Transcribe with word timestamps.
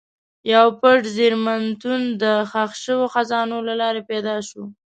یو 0.53 0.65
پټ 0.79 0.99
زېرمتون 1.15 2.01
د 2.21 2.23
ښخ 2.51 2.71
شوو 2.83 3.05
خزانو 3.13 3.57
له 3.67 3.73
لارې 3.81 4.01
پیدا 4.11 4.35
شو. 4.47 4.63